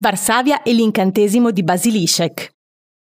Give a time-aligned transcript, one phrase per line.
[0.00, 2.52] Varsavia e l'incantesimo di Basilishek.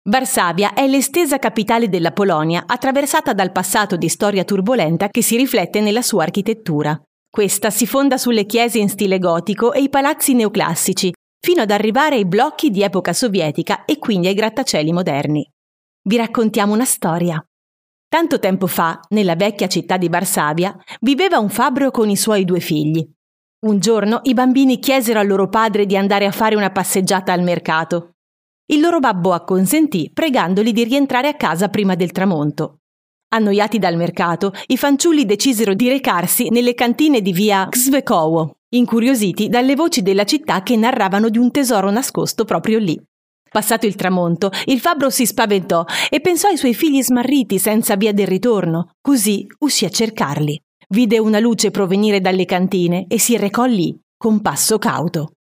[0.10, 5.80] Varsavia è l'estesa capitale della Polonia, attraversata dal passato di storia turbolenta che si riflette
[5.80, 7.02] nella sua architettura.
[7.30, 12.16] Questa si fonda sulle chiese in stile gotico e i palazzi neoclassici, fino ad arrivare
[12.16, 15.50] ai blocchi di epoca sovietica e quindi ai grattacieli moderni.
[16.06, 17.42] Vi raccontiamo una storia.
[18.10, 22.60] Tanto tempo fa, nella vecchia città di Varsavia, viveva un fabbro con i suoi due
[22.60, 23.10] figli.
[23.64, 27.44] Un giorno i bambini chiesero al loro padre di andare a fare una passeggiata al
[27.44, 28.16] mercato.
[28.66, 32.80] Il loro babbo acconsentì, pregandoli di rientrare a casa prima del tramonto.
[33.30, 39.76] Annoiati dal mercato, i fanciulli decisero di recarsi nelle cantine di via Xvekowo, incuriositi dalle
[39.76, 43.02] voci della città che narravano di un tesoro nascosto proprio lì.
[43.50, 48.12] Passato il tramonto, il fabbro si spaventò e pensò ai suoi figli smarriti senza via
[48.12, 50.62] del ritorno, così uscì a cercarli.
[50.94, 55.32] Vide una luce provenire dalle cantine e si recò lì, con passo cauto.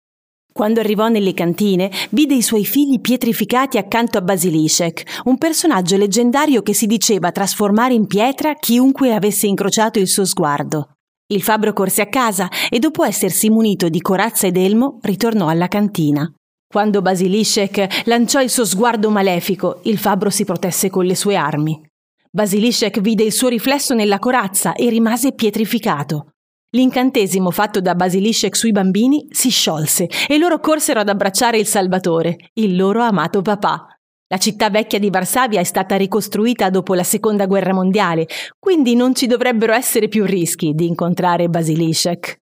[0.52, 6.64] Quando arrivò nelle cantine, vide i suoi figli pietrificati accanto a Basilishek, un personaggio leggendario
[6.64, 10.94] che si diceva trasformare in pietra chiunque avesse incrociato il suo sguardo.
[11.27, 15.67] Il fabbro corse a casa e dopo essersi munito di corazza ed elmo, ritornò alla
[15.67, 16.27] cantina.
[16.67, 21.80] Quando Basilishek lanciò il suo sguardo malefico, il fabbro si protesse con le sue armi.
[22.36, 26.31] Basilishek vide il suo riflesso nella corazza e rimase pietrificato.
[26.72, 32.50] L'incantesimo fatto da Basilishek sui bambini si sciolse e loro corsero ad abbracciare il Salvatore,
[32.54, 33.86] il loro amato papà.
[34.30, 38.26] La città vecchia di Varsavia è stata ricostruita dopo la seconda guerra mondiale,
[38.58, 42.42] quindi non ci dovrebbero essere più rischi di incontrare Basilishek.